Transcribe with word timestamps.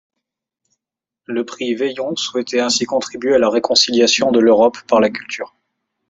Le 1.27 1.45
prix 1.45 1.75
Veillon 1.75 2.15
souhaitait 2.15 2.59
ainsi 2.59 2.85
contribuer 2.87 3.35
à 3.35 3.37
la 3.37 3.51
réconciliation 3.51 4.31
de 4.31 4.39
l’Europe 4.39 4.77
par 4.87 4.99
la 4.99 5.11
culture. 5.11 5.53